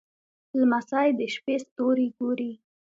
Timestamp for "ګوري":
2.17-2.51